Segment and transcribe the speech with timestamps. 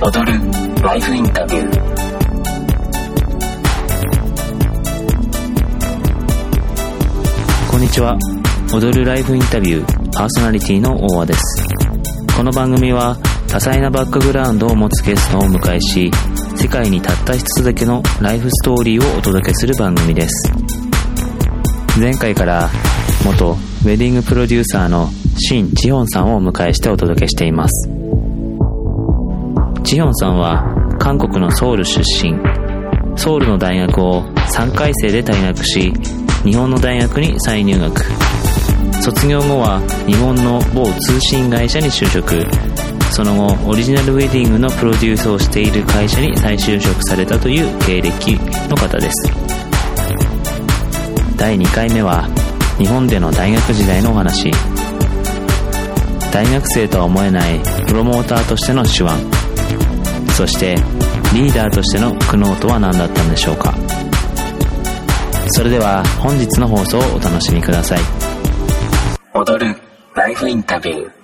[0.00, 0.40] 踊る
[0.80, 1.80] ライフインタビュー。
[7.68, 8.16] こんにちは。
[8.72, 11.66] 踊るライフインタビューパーソナリティの大和です。
[12.36, 13.16] この番組は
[13.48, 16.12] 多彩なバックグラウンドを持つゲストをお迎えし
[16.54, 20.52] 世界にたった一つだけのライフストーリーをお届けする番組です。
[21.98, 22.70] 前回から
[23.24, 27.97] 元ウェディングプロデューサーのシン・チホンさんをお迎えしてお届けしています。
[29.84, 30.64] チヒョンさんは
[30.98, 32.34] 韓国のソウル出身。
[33.16, 35.92] ソウルの大学を3回生で退学し
[36.44, 38.04] 日本の大学に再入学。
[39.02, 42.46] 卒業後は日本の某通信会社に就職。
[43.10, 48.34] その後オリジナルウェディングのプロデュースをしている会社に再就職されたという経歴
[48.68, 49.32] の方です。
[51.36, 52.28] 第2回目は
[52.78, 54.50] 日本での大学時代のお話。
[56.32, 59.47] 大学生とは思えないプロモーターとしての手腕。
[60.38, 60.76] そして
[61.34, 63.74] リーダーとしての苦悩とは何だったんでしょうか？
[65.48, 67.98] それでは本日の放送をお楽しみください。
[69.34, 69.76] 踊る
[70.14, 71.17] ライフインタビュー。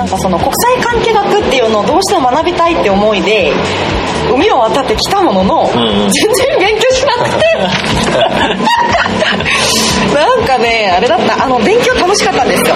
[0.00, 3.52] なんかその国際関係学っていうのをどうしても学びたいって思いで
[4.32, 6.10] 海を渡ってきたものの、うんうん。
[6.10, 7.44] 全然勉強しなくて。
[10.16, 11.44] なんかねあれだった。
[11.44, 12.74] あの勉強楽しかったんですよ。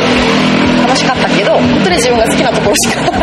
[0.82, 3.18] 楽しかったけど本当に自分が好きなところしかまた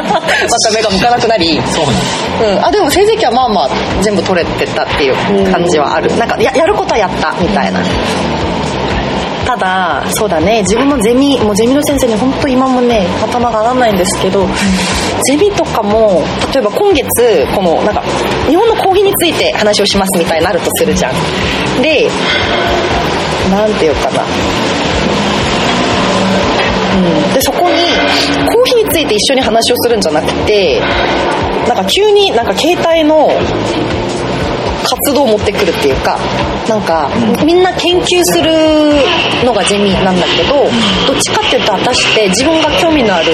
[0.73, 3.69] 目が向かなくなり、そうなんうん、あでも成績はまあまあ
[4.01, 5.15] 全部取れてたっていう
[5.51, 6.09] 感じはある。
[6.17, 7.79] なんかややることはやったみたいな
[9.51, 10.61] ただそうだね。
[10.61, 14.47] 自分もゼミもうゼミの先生に本当今もね頭が上がらないんですけど、
[15.27, 18.01] ゼミとかも例えば今月このなんか
[18.47, 21.13] 日本の講義について話をしますみたいになるとするじゃん。
[21.81, 22.07] で
[23.49, 24.23] なんていうかな。
[26.93, 27.75] うん、でそこに
[28.47, 30.79] コーヒーについて一緒に話をするんじゃなくて
[31.67, 33.29] なんか急になんか携帯の
[34.83, 36.17] 活動を持ってくるっていうか
[36.67, 37.09] なんか
[37.45, 38.51] みんな研究する
[39.45, 40.65] のがゼミなんだけど
[41.07, 43.31] どっちかっていうと私って自分が興味のある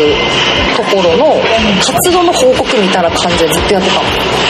[0.75, 1.41] ところの
[1.81, 4.47] 活動の報告みたいな感じでずっとやってたの。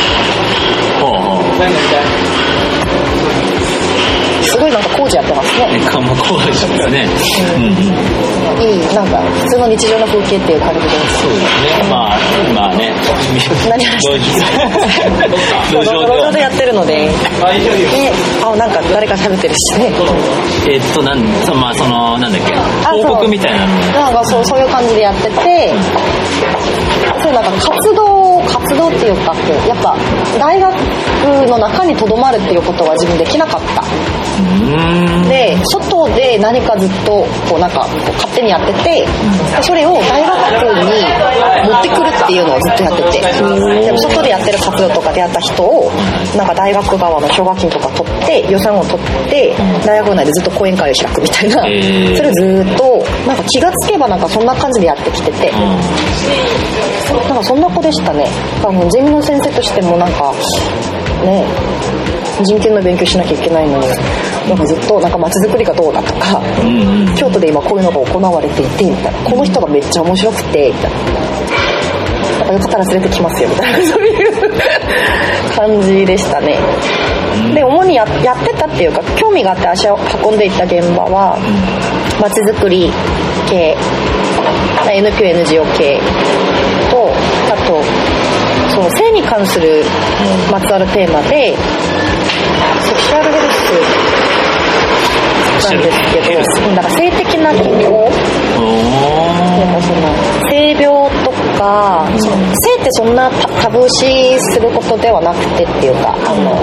[0.99, 2.36] ほうほう
[4.47, 5.67] すごいなんか工事やってますね。
[5.73, 7.05] えかまこうでしょうかね。
[7.57, 7.63] うん。
[7.65, 7.71] うん
[8.57, 11.21] いいなんか普通の日常の風景っていう感じです。
[11.21, 11.43] そうです
[11.83, 11.89] ね。
[11.91, 12.17] まあ
[12.55, 12.91] まあね。
[13.69, 16.95] 何路路上では上でやってるので。
[16.95, 17.11] で
[18.43, 19.77] あなんか誰か喋ってるし。
[19.77, 19.91] ね
[20.69, 22.55] えっとなんそまあそのなんだっけ？
[22.55, 23.03] あそう。
[23.03, 23.67] 報告みたいな。
[23.67, 25.73] なんかそうそういう感じでやってて
[27.21, 29.35] そうなんか活動活動っていうか
[29.67, 29.95] やっぱ
[30.39, 30.73] 大学
[31.47, 33.81] の中にとどまるっていうことは自分できなかった。
[33.81, 33.87] うん
[35.29, 39.07] で外で何かずっとこうなんかこう勝手にやってて
[39.61, 40.33] それを大学
[40.83, 43.27] に持ってくるっていうのをずっとやってて。
[43.87, 45.91] でも外でやってる活動とかでやった人を
[46.35, 49.53] なんか大学側の奨学金とか取って予算を取って
[49.85, 51.61] 大学内でずっと講演会を開くみたいな。
[52.15, 55.51] それをずっとなんか気がつけばなんかそんな感じでやってきてて。
[57.07, 58.27] なんかそんな子でしたね。
[58.61, 60.33] 多分ゼミの先生としてもなんか
[61.23, 61.45] ね
[62.43, 63.87] 人権の勉強しなきゃいけないのに
[64.47, 67.15] なんかずっとなんか街づくりがどうだとか、うんうん。
[67.15, 70.99] 京都で今こういうのが行われていてみたいなこの人がめっちゃ面白くてみたいな。
[72.37, 73.79] なんかよかったら連れてきますよみたいな。
[73.91, 74.61] そういう
[75.55, 76.57] 感じでしたね。
[77.53, 81.37] で主にややってたっていうか興味があって足を運んでいった現場は
[82.19, 82.91] 街づくり
[83.49, 83.75] 系
[84.85, 85.99] NPONGO 系
[86.89, 87.11] と
[87.51, 87.83] あと
[88.73, 89.83] その性に関する
[90.51, 91.55] まつわるテーマで
[92.81, 94.26] セクシュアルヘルス
[95.63, 95.97] なんです。
[96.13, 98.09] けどうんだから性的な健康の
[100.49, 106.55] 性病とか、その性ってそんなタタブー視することではなくてっていうかあの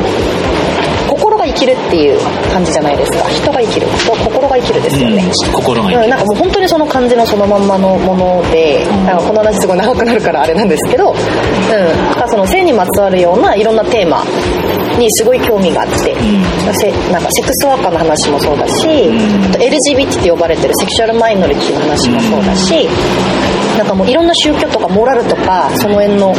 [1.08, 2.18] 心が生きるっていう
[2.52, 3.28] 感じじゃないですか。
[3.28, 3.86] 人が生きる。
[4.08, 5.52] 心が生きるですよね、うん。
[5.52, 9.18] 心がいいうん、なんかもう本当にその感じのそのまんまのもので、なん。
[9.18, 11.16] かこの話すごい長くなるからあれなんですけど、うん、
[12.08, 14.24] だからその性にまつわるようないろんなテーマ
[14.98, 16.14] にすごい興味があって、
[16.74, 22.88] せなんかセックスワーカーの話もそうだし、あと LGBT って呼ばれてるセクシュアルマイノリティの話もそうだし、
[23.78, 26.34] なんかもういろんな宗教とかモラルとかその辺の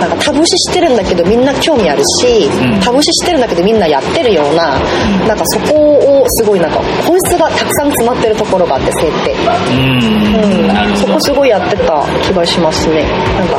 [0.00, 2.80] なんかタブ視してるんだけどみんな興味あるし、うん。
[2.80, 4.78] タブ視してるんだけどみんなやってるような、
[5.26, 10.96] なんかそこをすごいなんか本質がたくさん詰まってるところがあって性って、うん。
[10.96, 13.02] そこすごいやってた気がしますね。
[13.02, 13.58] なんか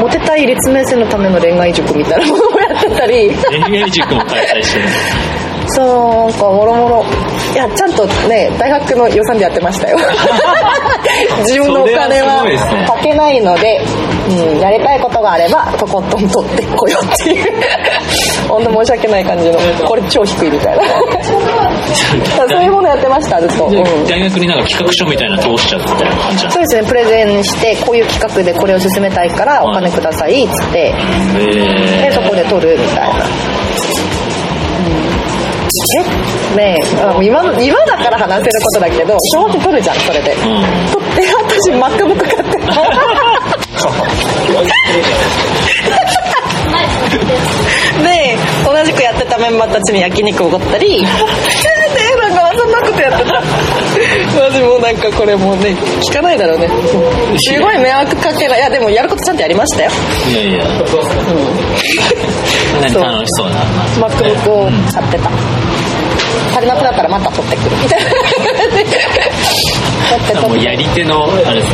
[0.00, 3.30] モテたい立命線のための恋愛塾みたいなものってたり。
[3.68, 4.88] 恋愛塾も開催してる
[5.68, 5.82] そ
[6.28, 7.04] うなんかもろもろ。
[7.52, 9.98] いやちゃんとね大学の予算でやってましたよ。
[11.44, 12.44] 自分のお金は
[12.86, 13.80] かけないので、
[14.28, 17.52] うん、やりたいことがあればとことん取ってこようっていう。
[18.48, 19.58] 本当申し訳ない感じの。
[19.86, 20.84] これ超低いみたいな
[22.48, 23.70] そういうものやってましたずっと、
[24.08, 30.94] 大学になんか企画書みたいなの通しちゃうみたいな感じそうですねプレゼンしてこういう企画でこれを進めたいからお金くださいっつって。
[31.38, 33.26] へでそこで取るみたいな、うん、
[35.98, 36.56] え？
[36.56, 36.84] ねえ。
[37.02, 40.36] あ今今だから話せることだけど小学取るじゃんそれで、ん。
[40.92, 42.58] 取って私 MacBook 買って
[48.02, 51.00] で同じくやってたメンバーたちに焼肉おごったり。
[51.00, 51.06] で
[52.16, 53.42] なんかそんなことやってた。
[54.40, 56.68] マジもうなんかこれもうね聞かないだろうね。
[57.38, 59.90] すごい迷惑かけないいやでもやることちゃんとやりましたよ。
[60.30, 60.64] いやいや。
[62.80, 63.64] 何そう楽しそうな。
[64.08, 65.30] MacBook を買ってた。
[66.52, 67.76] 足りなくなったらまた取ってくる。
[67.82, 68.10] みたいな。
[70.10, 71.72] 取ってもうやり手のあれですね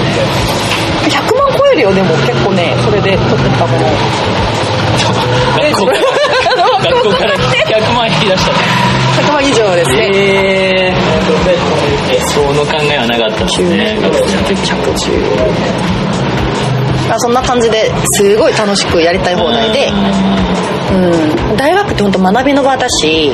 [1.07, 3.87] 100万超えるよでも結構ねそれで取ってたもの。
[4.99, 6.01] 学校から。
[6.83, 7.35] 学校から。
[7.35, 8.53] 100万引き出した。
[9.23, 10.11] 100万以上ですね。
[10.15, 13.99] えー、えその考えはなかったですね。
[14.01, 14.69] 学生の時
[17.11, 19.89] あそんな感じですごい楽しくやりたい放題で、
[20.93, 23.33] うん、大学って本当学びの場だし、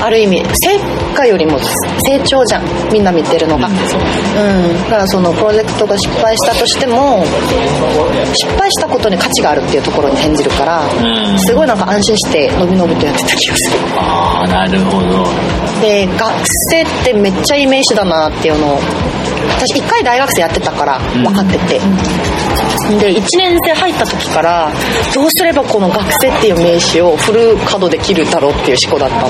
[0.00, 0.78] ある意味成
[1.14, 3.74] 果よりも成長じゃんみんな見てるのが、うん、
[4.84, 7.22] だからそのプロジェクトが失敗したとしても
[8.34, 11.38] 失敗したことに価値があるっていうところに転じるから、うん。
[11.40, 13.78] すごいなんか安心してのびのびとやってた気がする。
[13.96, 15.24] ああなるほど。
[15.80, 16.20] で学
[16.70, 18.78] 生ってめっちゃイメージだなっていうのを
[19.48, 21.58] 私一回大学生やってたから分かって。
[21.58, 21.78] て、
[22.98, 24.72] で1年生入った時から
[25.14, 29.28] どうすればこの学生っていう名詞をフル稼働できるだろうっていう思考だったの。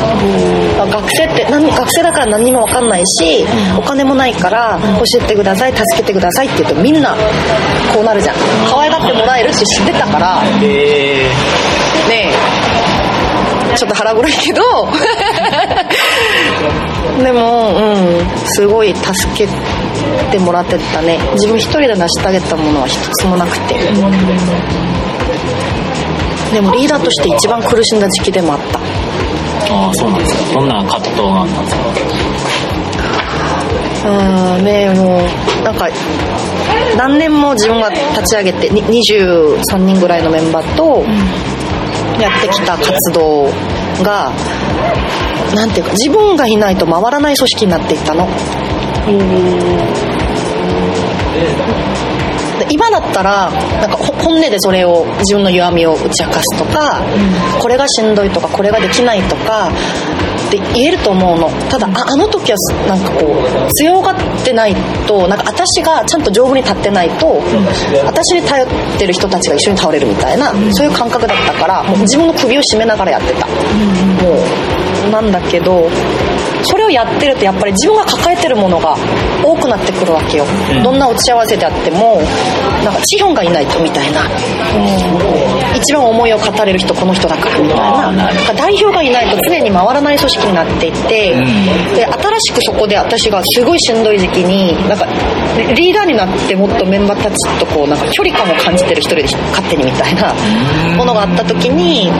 [0.78, 3.44] だから学生って何学生だから何にも分かんないし
[3.76, 7.14] お金もないから教えてください助けてくださいって言うとみんな
[7.94, 8.36] こうなるじゃん。
[8.68, 10.42] 可愛がってもらえるって知ってたから。
[10.62, 11.30] え
[12.08, 12.30] ね
[12.66, 12.69] え
[13.80, 14.62] ちょっと腹黒いけど。
[17.24, 18.06] でもうん。
[18.46, 19.48] すごい助け
[20.30, 21.18] てもらってたね。
[21.34, 23.74] 自分一人で成し遂げたものは一つもなくて。
[26.52, 28.78] でもリーダーとして一番苦しんだ時期でもあった。
[29.74, 30.40] ああそうなんですか。
[30.60, 31.76] どんな葛藤があったんです
[34.04, 34.08] か？
[34.08, 34.12] う
[34.60, 35.20] んねえも
[35.60, 35.88] うなんか
[36.96, 41.04] 何年も自分が立ち上げてに23人ぐらいのメンバーと
[42.22, 43.50] やってきた活動
[44.02, 44.32] が
[45.55, 48.26] なんていうか自分がいないと回らない組織になっていったの。
[52.58, 53.50] で今だったら
[53.81, 57.02] なんかほ本音でそれを自分の弱みを打ち明かすとか、
[57.58, 59.70] これがしんどいとかこれができないとか
[60.50, 61.49] って言えると思うの。
[61.70, 62.58] ただああの時は
[62.88, 63.26] なんかこ
[63.69, 64.75] う強がってない
[65.06, 67.41] となんか私がちゃんと丈夫に立ってないと、
[68.05, 68.69] 私に頼っ
[68.99, 73.52] てる人たちが一緒に倒れるみたいな、そういう感覚だったからもう自分の首を絞めながらやってた、も
[75.08, 75.88] うなんだけど
[76.64, 78.97] それをやってるとやっぱり自分が抱えてるものが
[79.45, 80.45] 多くなってくるわけよ、
[80.83, 82.16] どんな打ち合わせであっても
[82.85, 85.39] なんか資本がいないとみたいな、うん
[85.80, 87.76] 一番思いを語れる人この人だからみたい
[88.16, 88.54] な。
[88.54, 91.34] 代表がいないと常に回らない組織になっていて、
[91.94, 95.06] で新しくそこで私がすごいしんどい時期になんか
[95.75, 100.34] リーダーになってもっとメンバーたちとこうなんか距離感を感じてる一人で勝手にみたいな
[100.96, 102.10] ものがあった時に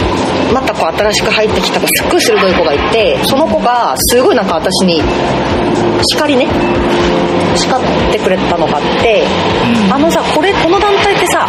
[0.53, 5.01] またこう新しく入ってきた子すっごい鋭い子がいてその子がすごいなんか私に
[6.11, 6.47] 叱りね
[7.57, 7.81] 叱っ
[8.13, 9.25] てくれたのがあって、
[9.93, 11.49] あのさこれこの団体ってさ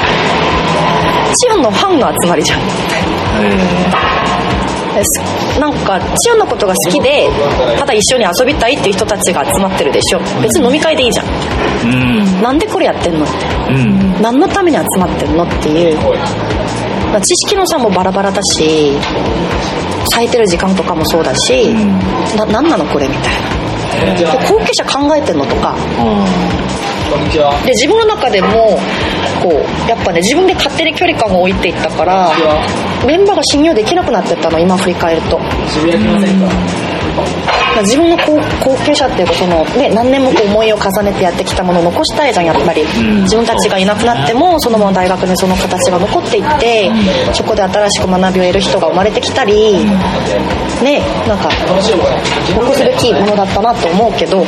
[1.35, 2.59] チアンのファンの集まりじゃん。
[5.59, 7.29] なんかチアンのことが好きで
[7.79, 10.19] ただ一緒に遊びたいっていう人たちが集まってるでしょ。
[10.41, 11.25] 別に飲み会でいいじゃん。
[11.85, 12.41] うん。
[12.41, 13.25] なんでこれやってんの？
[13.25, 13.33] って
[13.69, 14.21] うん。
[14.21, 15.97] 何のために集まってんのっていう。
[17.11, 18.97] まあ知識の差もバラバラだし
[20.11, 21.73] 咲いてる時間とかもそうだし、
[22.35, 23.33] な何なのこれみたい
[24.05, 24.15] な。
[24.15, 25.75] で後継者考えてんのとか。
[27.65, 28.79] で自分の中でも
[29.41, 32.29] こうやっぱね自分で勝手に距離感を置いていったから
[33.05, 35.39] メンバーが信用できなくなってったの今振り返ると
[37.81, 43.23] 自分の後後継者っていうかその、ね、何年もこう思いを重ねてやってきたものを残したいじゃんやっぱり、ん。
[43.23, 46.91] 自分たちがいなくなってもそのまま大学にその形が残っていって、
[47.33, 49.85] そこで新しく学びを得る人が生まれてきたり、
[50.83, 51.49] ねなんか
[52.55, 54.43] 残すべきものだったなと思うけど、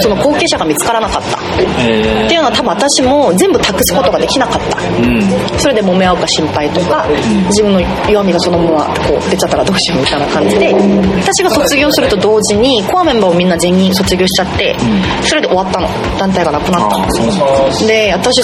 [0.00, 1.38] その後継者が見つからなかった。
[1.38, 1.40] っ
[1.80, 4.76] えていうのは多分私も全部託すことができなかった。
[4.78, 5.58] ーうん。
[5.58, 7.06] それで揉め合うか心配とか、
[7.48, 14.76] 自分の弱みがそのままこう出ちゃったらどうしようみたいな感じで私が卒業すると同時にコアメンバーをみんな全員卒業しちゃって、
[15.22, 15.88] それで終わったの。
[16.18, 17.86] 団体がなくなったの。
[17.86, 18.40] で私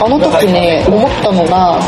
[0.00, 1.80] あの時ね思ったのが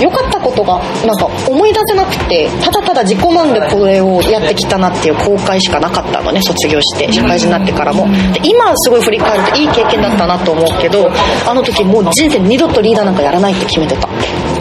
[0.00, 8.06] 良かったことがなんか思い出せなくてただただ自己満でこれをやってきたなっていう後悔しかなかったのね卒業して社会人になってからも。
[8.32, 11.10] で今すごい振り返るといい経験だったなと思うけど
[11.46, 14.08] あの時もう人生二度とリーダーなんかやらないって決めてた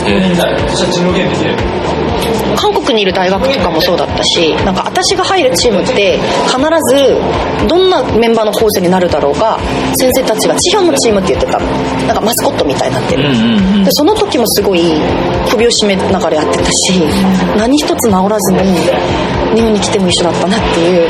[0.09, 1.55] え
[2.55, 6.57] 韓国にいる大学とかもそうだったしなんか私が入るチームって必
[6.89, 9.59] ずどんなメンバーの構成になるだろうが
[9.97, 11.59] 先生たちがチヒョンのチームって言ってた。
[11.59, 11.65] の
[12.07, 14.81] なんかマスコットみたいになってる、うんうんうんでその時もすごい
[15.49, 16.99] 首を絞めながらやってたし
[17.57, 18.59] 何一つ治らずに
[19.55, 21.09] 日本に来ても一緒だったなっていう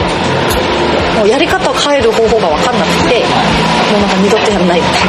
[1.17, 5.07] もうやり方を変える方法が分かんなくてもうなんか二度とやんないみたい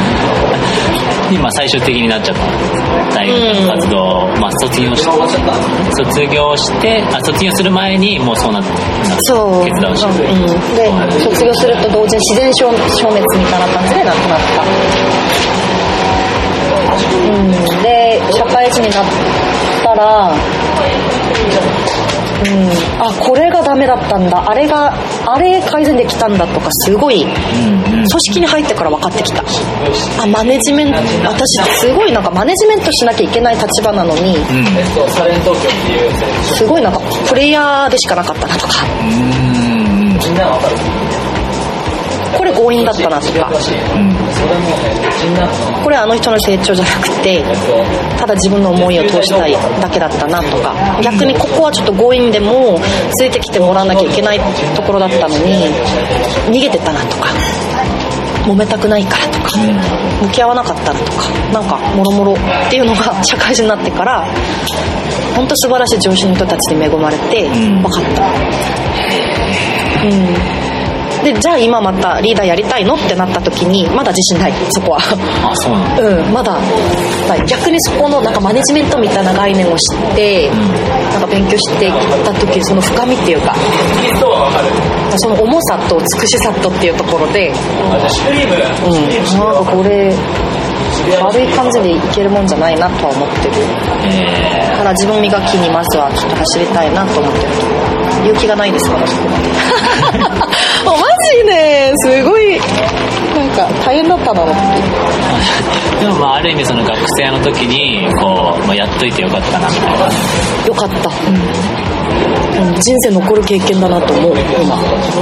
[0.00, 0.05] な
[1.30, 2.42] 今最終的になっちゃった。
[3.14, 3.96] 大学活動、
[4.40, 8.68] まあ卒業して卒業してあ卒業する前にもうそうなって
[9.28, 10.24] そう、決断して。
[10.24, 10.90] うん、で
[11.24, 14.62] 卒業すると同時に自然消消滅みたいな感じで亡くなった、
[17.26, 17.50] うん、
[17.82, 19.04] で社会人になっ
[19.82, 21.75] たらうん、
[23.00, 24.50] あこれがダメだったんだ。
[24.50, 24.92] あれが
[25.26, 29.42] あれ改善できたんだとかすごい組織に入ってから分かってきた。
[30.22, 34.44] あマネジメント私すごいなんかマネジメントしなきゃいけない立場なのにうん。
[36.56, 38.74] すごいなんかプレイヤーでしかなかったなとか。
[39.02, 40.18] うん
[42.36, 43.50] これ強引だったなとか
[45.82, 47.42] これはあの人の成長じゃなくて
[48.18, 52.78] ただ自分の思いを通したいだけだったなとか逆にここはちょっと強引でも
[53.16, 54.40] ついてきてもらわなきゃいけない
[54.74, 55.66] ところだったのに
[56.48, 57.28] 逃げてたなとか
[58.44, 59.58] 揉めたくないからとか
[60.22, 64.24] 向き合わなかったなとかなんかもろもろっていうのが 社会人になってから
[65.34, 67.82] 本当素晴らしい上司の人たちに恵まれてん。
[67.82, 68.22] 分かった。
[70.06, 70.65] うん
[71.26, 74.52] でじゃあ今またリーダーやりたいのってなった時にまだ自信ない。
[74.70, 74.98] そこは。
[75.42, 76.02] あそうなんだ。
[76.06, 76.32] うん。
[76.32, 81.92] まだはい逆にそこのなんかマネジメントみたいな概念を知って、なんか勉強していっ
[82.22, 83.56] た時その深みっていうか。
[85.18, 87.50] その重さと美しさとっていうところで。
[87.50, 87.52] う。
[88.86, 89.38] ん。
[89.38, 90.14] なんかこれ
[91.22, 93.54] 悪い感じでいけるもんじゃないなとは思ってる。
[94.04, 97.52] えだから自分磨きにまずはちょっと走りたいなと思ってる。
[98.26, 99.48] 勇気がないですからそこまで
[100.84, 102.60] マジねすごい。
[103.36, 104.52] なんか大変だったなって。
[104.52, 110.06] ーでもまあある意味その学生の時にこう、まあ、やっといてよかったなみたいな。
[110.66, 111.10] よかった、
[112.60, 114.78] うん、人生残る経験だなと思う今。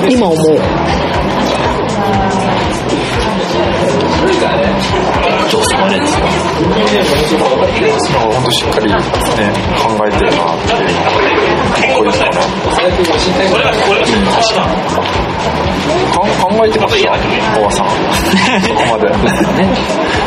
[0.08, 0.60] 今思う
[8.32, 8.96] 本当しっかりね
[9.78, 12.30] 考えてるなっていうかっこいいですね
[14.00, 14.60] うん確か
[16.14, 17.88] か考えてました大和さん
[18.62, 19.68] そこまでね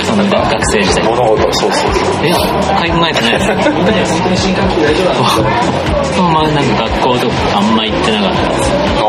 [0.03, 2.43] その学生時代物事そうそうそういや考
[2.83, 3.49] えてないです
[6.21, 9.03] まあなんか学校とかあんま行ってなかったですあ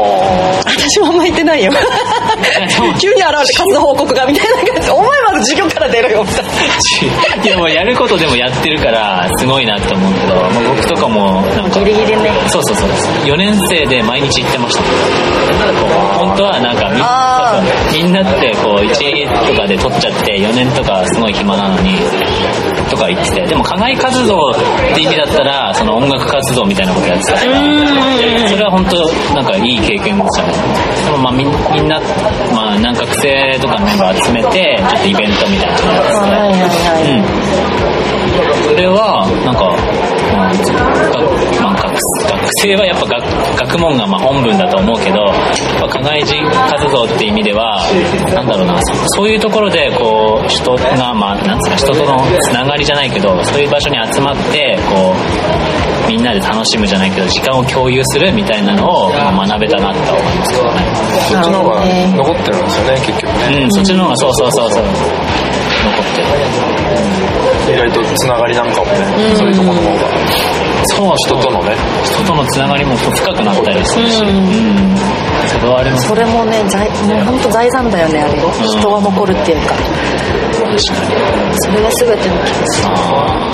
[0.65, 1.73] 私もあんま言ってないよ。
[3.01, 4.91] 急に現れて活動報告がみたいな感じ。
[4.91, 6.25] お前まず授業から出ろよ。
[6.25, 12.31] みたいないやもうやることでもやってるからすごいなと思うけど、まあ、僕とかもなんかギリギリね。
[12.49, 12.89] そうそうそう。
[13.25, 14.83] 4年生で毎日行ってました。
[16.19, 21.95] 本当はなんかみあーそうそうみんなってこう1とかで取っちゃって4年とかすごい暇なのに
[22.91, 23.47] とか言ってて。
[23.47, 24.55] でも課外活動っ
[24.95, 28.49] て意味だったらその音楽活動みたいなことやってたから。
[28.49, 30.53] それは本当なんかいい経験でしたね。
[31.05, 32.01] でもまあみんみんな、
[32.53, 37.25] まあ、なんか学生とかのメンバー集めてちょっとイベントみたいなのやっててはいはいはいうん、
[38.69, 39.65] それはなんか、
[40.37, 40.53] まあ
[41.63, 43.25] まあ、学学生はやっぱ学
[43.57, 47.81] 学問がまあ本分だと思うけどやっぱ課外人活動って意味では
[48.35, 61.09] なんだろうなそそういうところでこう人がまあなんつうか人とのつながりじゃないけどそういう場所に集まってこうみんなで楽しむじゃないけど時間を共有するみたいなのをまあ学べたなとは思いますけどね。
[61.29, 61.85] そっちの方が
[62.17, 63.63] 残ってるんですよね結局ね。
[63.65, 65.48] うん、そっちの方がそうそうそうそう
[65.89, 66.29] 残ってる。
[67.69, 68.93] 意外とつながりなんかもね、
[69.37, 70.05] そういうところの方が
[70.97, 74.97] そう、人とのね人とのつながりも深くなったりするし、うん。
[75.47, 76.09] それはあります。
[76.09, 79.85] それもね財もう本当財産だよねあれ人が残るっていうか確
[80.61, 80.79] かに。
[81.61, 82.93] それが全ての気がするあ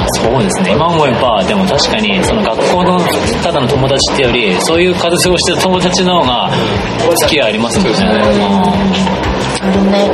[0.02, 0.72] あ、そうですね。
[0.72, 3.00] 今思えば、でも確かに、その学校の
[3.42, 6.50] ただの友達ってより、そういう活動をしてる友達の方が、
[7.20, 7.98] 付き合いありますもんね。
[9.62, 10.10] あるね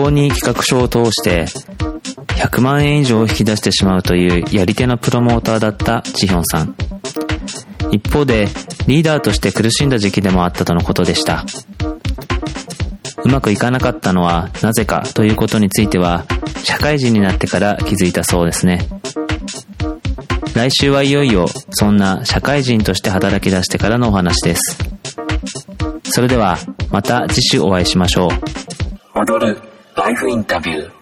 [0.00, 1.44] 学校に企画書を通して、
[2.38, 6.74] 100万円以上を引き出してしまうというやり手のプロモーターだったジヒョンさん。
[7.90, 8.48] 一方で、
[8.86, 11.44] リーダーとして苦しんだ時期でもあったとのことでした。
[13.22, 16.24] うまくいかなかったのはなぜかということについては、
[16.64, 18.86] 社会人になってから気づいたそうですね。
[20.54, 24.78] 来週はいよいよ、そんな社会人として働き出してからのお話です。
[26.04, 26.58] それでは、
[26.90, 29.18] また次週お会いしましょう。
[29.18, 29.69] 踊る
[30.10, 30.99] ライフインタビュー。